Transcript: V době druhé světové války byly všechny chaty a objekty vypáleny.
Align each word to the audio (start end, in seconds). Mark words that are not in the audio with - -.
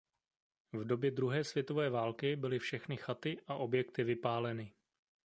V 0.73 0.83
době 0.85 1.11
druhé 1.11 1.43
světové 1.43 1.89
války 1.89 2.35
byly 2.35 2.59
všechny 2.59 2.97
chaty 2.97 3.37
a 3.47 3.53
objekty 3.55 4.03
vypáleny. 4.03 4.73